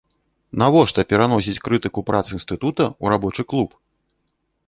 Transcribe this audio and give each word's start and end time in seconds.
Навошта 0.61 1.03
пераносіць 1.11 1.59
крытыку 1.67 1.99
прац 2.09 2.23
інстытута 2.39 2.83
ў 2.87 3.05
рабочы 3.17 3.41
клуб? 3.53 3.77